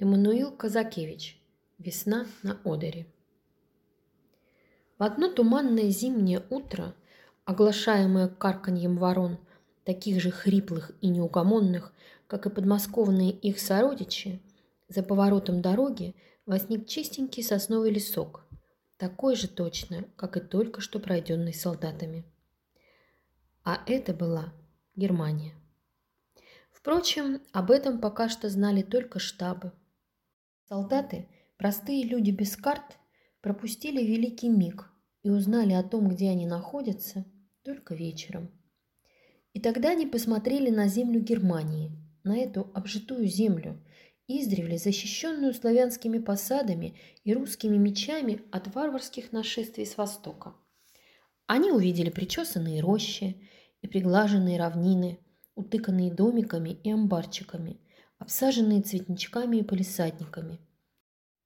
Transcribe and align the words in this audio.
Эммануил 0.00 0.50
Казакевич. 0.50 1.40
Весна 1.78 2.26
на 2.42 2.58
Одере. 2.64 3.06
В 4.98 5.04
одно 5.04 5.28
туманное 5.28 5.88
зимнее 5.90 6.42
утро, 6.50 6.96
оглашаемое 7.44 8.26
карканьем 8.26 8.98
ворон, 8.98 9.38
таких 9.84 10.20
же 10.20 10.32
хриплых 10.32 10.90
и 11.00 11.06
неугомонных, 11.06 11.92
как 12.26 12.46
и 12.46 12.50
подмосковные 12.50 13.30
их 13.30 13.60
сородичи, 13.60 14.42
за 14.88 15.04
поворотом 15.04 15.62
дороги 15.62 16.16
возник 16.44 16.88
чистенький 16.88 17.44
сосновый 17.44 17.92
лесок, 17.92 18.44
такой 18.96 19.36
же 19.36 19.46
точно, 19.46 20.06
как 20.16 20.36
и 20.36 20.40
только 20.40 20.80
что 20.80 20.98
пройденный 20.98 21.54
солдатами. 21.54 22.24
А 23.62 23.80
это 23.86 24.12
была 24.12 24.52
Германия. 24.96 25.54
Впрочем, 26.72 27.40
об 27.52 27.70
этом 27.70 28.00
пока 28.00 28.28
что 28.28 28.48
знали 28.48 28.82
только 28.82 29.20
штабы. 29.20 29.70
Солдаты, 30.68 31.28
простые 31.56 32.04
люди 32.04 32.30
без 32.30 32.56
карт, 32.56 32.98
пропустили 33.40 34.02
великий 34.02 34.48
миг 34.48 34.90
и 35.22 35.30
узнали 35.30 35.72
о 35.72 35.82
том, 35.82 36.08
где 36.08 36.30
они 36.30 36.46
находятся, 36.46 37.24
только 37.62 37.94
вечером. 37.94 38.50
И 39.52 39.60
тогда 39.60 39.90
они 39.90 40.06
посмотрели 40.06 40.70
на 40.70 40.88
землю 40.88 41.20
Германии, 41.20 41.92
на 42.24 42.38
эту 42.38 42.70
обжитую 42.74 43.26
землю, 43.26 43.78
издревле 44.26 44.78
защищенную 44.78 45.52
славянскими 45.52 46.18
посадами 46.18 46.96
и 47.24 47.34
русскими 47.34 47.76
мечами 47.76 48.40
от 48.50 48.74
варварских 48.74 49.32
нашествий 49.32 49.86
с 49.86 49.96
востока. 49.96 50.54
Они 51.46 51.70
увидели 51.70 52.08
причесанные 52.08 52.80
рощи 52.80 53.36
и 53.82 53.86
приглаженные 53.86 54.58
равнины, 54.58 55.18
утыканные 55.54 56.10
домиками 56.10 56.70
и 56.70 56.90
амбарчиками, 56.90 57.80
обсаженные 58.18 58.82
цветничками 58.82 59.58
и 59.58 59.62
полисадниками. 59.62 60.60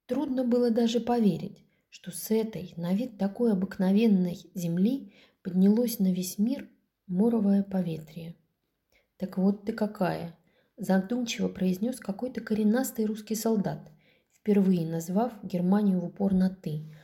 Трудно 0.07 0.45
было 0.45 0.71
даже 0.71 1.01
поверить, 1.01 1.65
что 1.91 2.11
с 2.11 2.31
этой, 2.31 2.73
на 2.77 2.95
вид 2.95 3.19
такой 3.19 3.53
обыкновенной 3.53 4.39
земли 4.55 5.13
поднялось 5.43 5.99
на 5.99 6.13
весь 6.13 6.39
мир 6.39 6.69
моровое 7.07 7.63
поветрие. 7.63 8.37
«Так 9.17 9.39
вот 9.39 9.65
ты 9.65 9.73
какая!»– 9.73 10.39
задумчиво 10.77 11.49
произнес 11.49 11.99
какой-то 11.99 12.41
коренастый 12.41 13.05
русский 13.07 13.35
солдат, 13.35 13.91
впервые 14.33 14.87
назвав 14.87 15.33
Германию 15.43 16.01
в 16.01 16.05
упор 16.05 16.35
на 16.35 16.51
«ты», 16.51 16.95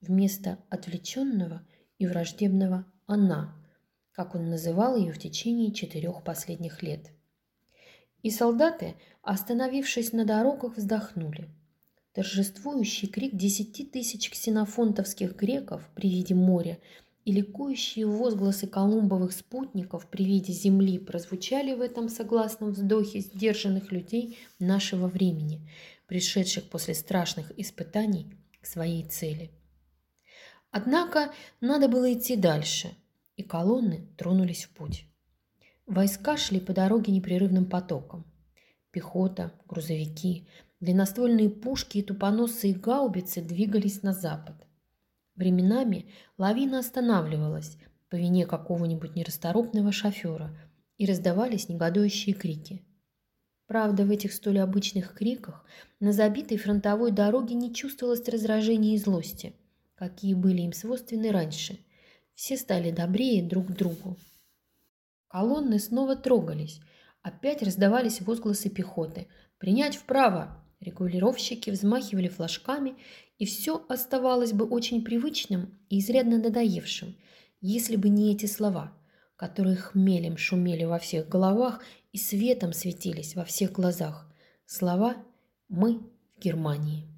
вместо 0.00 0.58
отвлеченного 0.68 1.66
и 1.98 2.06
враждебного 2.06 2.86
«она», 3.06 3.56
как 4.12 4.34
он 4.34 4.48
называл 4.48 4.96
ее 4.96 5.12
в 5.12 5.18
течение 5.18 5.72
четырех 5.72 6.22
последних 6.22 6.82
лет. 6.82 7.10
И 8.24 8.30
солдаты, 8.30 8.96
остановившись 9.22 10.12
на 10.12 10.24
дорогах, 10.24 10.76
вздохнули. 10.76 11.48
Торжествующий 12.14 13.06
крик 13.06 13.36
десяти 13.36 13.84
тысяч 13.84 14.30
ксенофонтовских 14.30 15.36
греков 15.36 15.88
при 15.94 16.08
виде 16.08 16.34
моря 16.34 16.78
и 17.24 17.30
ликующие 17.30 18.06
возгласы 18.06 18.66
колумбовых 18.66 19.32
спутников 19.32 20.08
при 20.08 20.24
виде 20.24 20.52
земли 20.52 20.98
прозвучали 20.98 21.74
в 21.74 21.80
этом 21.82 22.08
согласном 22.08 22.72
вздохе 22.72 23.20
сдержанных 23.20 23.92
людей 23.92 24.38
нашего 24.58 25.06
времени, 25.06 25.60
пришедших 26.06 26.64
после 26.64 26.94
страшных 26.94 27.52
испытаний 27.58 28.34
к 28.60 28.66
своей 28.66 29.04
цели. 29.04 29.52
Однако 30.72 31.30
надо 31.60 31.88
было 31.88 32.12
идти 32.12 32.34
дальше– 32.36 32.96
и 33.36 33.42
колонны 33.42 34.06
тронулись 34.16 34.64
в 34.64 34.70
путь. 34.70 35.06
Войска 35.94 36.36
шли 36.36 36.58
по 36.58 36.72
дороге 36.72 37.12
непрерывным 37.12 37.66
потоком. 37.66 38.24
Пехота, 38.90 39.52
грузовики, 39.68 40.48
длинноствольные 40.80 41.48
пушки 41.48 41.98
и 41.98 42.02
тупоносые 42.02 42.74
гаубицы 42.74 43.40
двигались 43.40 44.02
на 44.02 44.12
запад. 44.12 44.56
Временами 45.36 46.06
лавина 46.36 46.80
останавливалась 46.80 47.78
по 48.08 48.16
вине 48.16 48.44
какого-нибудь 48.44 49.14
нерасторопного 49.14 49.92
шофера, 49.92 50.50
и 50.98 51.06
раздавались 51.06 51.68
негодующие 51.68 52.34
крики. 52.34 52.82
Правда, 53.68 54.04
в 54.04 54.10
этих 54.10 54.32
столь 54.32 54.58
обычных 54.58 55.14
криках 55.14 55.64
на 56.00 56.12
забитой 56.12 56.56
фронтовой 56.56 57.12
дороге 57.12 57.54
не 57.54 57.72
чувствовалось 57.72 58.28
раздражения 58.28 58.96
и 58.96 58.98
злости, 58.98 59.54
какие 59.94 60.34
были 60.34 60.62
им 60.62 60.72
свойственны 60.72 61.30
раньше– 61.30 61.78
все 62.34 62.56
стали 62.56 62.90
добрее 62.90 63.42
друг 63.44 63.68
к 63.68 63.70
другу. 63.70 64.16
Колонны 65.34 65.80
снова 65.80 66.14
трогались. 66.14 66.80
Опять 67.20 67.60
раздавались 67.60 68.20
возгласы 68.20 68.70
пехоты. 68.70 69.26
«Принять 69.58 69.96
вправо!» 69.96 70.64
Регулировщики 70.78 71.70
взмахивали 71.70 72.28
флажками, 72.28 72.94
и 73.38 73.44
все 73.44 73.84
оставалось 73.88 74.52
бы 74.52 74.64
очень 74.64 75.02
привычным 75.02 75.76
и 75.88 75.98
изрядно 75.98 76.38
надоевшим, 76.38 77.16
если 77.60 77.96
бы 77.96 78.10
не 78.10 78.32
эти 78.32 78.46
слова, 78.46 78.92
которые 79.34 79.74
хмелем 79.74 80.36
шумели 80.36 80.84
во 80.84 81.00
всех 81.00 81.28
головах 81.28 81.82
и 82.12 82.18
светом 82.18 82.72
светились 82.72 83.34
во 83.34 83.44
всех 83.44 83.72
глазах. 83.72 84.32
Слова 84.66 85.16
«Мы 85.68 85.98
в 86.36 86.40
Германии». 86.40 87.13